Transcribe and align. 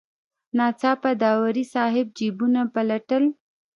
ناڅاپه 0.57 1.11
داوري 1.21 1.65
صاحب 1.73 2.07
جیبونه 2.17 2.61
پلټل. 2.73 3.23